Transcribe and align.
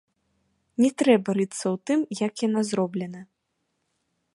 Не 0.83 0.89
трэба 1.01 1.29
рыцца 1.39 1.59
ў 1.59 1.75
тым, 1.91 1.99
як 2.27 2.33
яна 2.49 2.61
зроблена. 2.71 3.21